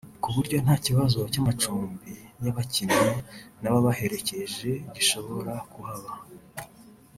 [0.21, 2.11] ku buryo nta kibazo cy’amacumbi
[2.43, 3.11] y’abakinnyi
[3.61, 6.11] n’ababaherekeje gishobora kuhaba